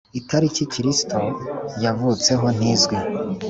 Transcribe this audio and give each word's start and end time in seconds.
Itariki 0.19 0.63
Kristo 0.73 1.17
yavutseho 1.83 2.45
ntizwi 2.57 2.97